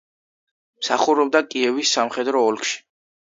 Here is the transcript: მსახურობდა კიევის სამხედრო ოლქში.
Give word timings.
მსახურობდა 0.83 1.41
კიევის 1.51 1.93
სამხედრო 1.97 2.41
ოლქში. 2.49 2.75